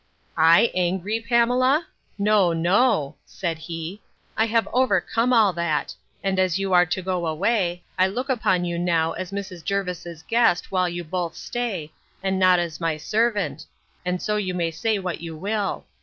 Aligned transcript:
—I 0.35 0.71
angry, 0.73 1.19
Pamela? 1.29 1.85
No, 2.17 2.53
no, 2.53 3.17
said 3.23 3.59
he, 3.59 4.01
I 4.35 4.47
have 4.47 4.67
overcome 4.73 5.31
all 5.31 5.53
that; 5.53 5.93
and 6.23 6.39
as 6.39 6.57
you 6.57 6.73
are 6.73 6.87
to 6.87 7.03
go 7.03 7.27
away, 7.27 7.83
I 7.99 8.07
look 8.07 8.27
upon 8.27 8.65
you 8.65 8.79
now 8.79 9.11
as 9.11 9.29
Mrs. 9.31 9.63
Jervis's 9.63 10.23
guest 10.27 10.71
while 10.71 10.89
you 10.89 11.03
both 11.03 11.35
stay, 11.35 11.91
and 12.23 12.39
not 12.39 12.57
as 12.57 12.81
my 12.81 12.97
servant; 12.97 13.67
and 14.03 14.19
so 14.19 14.37
you 14.37 14.55
may 14.55 14.71
say 14.71 14.97
what 14.97 15.21
you 15.21 15.35
will. 15.37 15.85